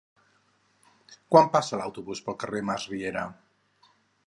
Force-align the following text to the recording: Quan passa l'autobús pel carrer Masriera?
Quan 1.35 1.51
passa 1.57 1.79
l'autobús 1.81 2.23
pel 2.29 2.39
carrer 2.45 2.65
Masriera? 2.73 3.29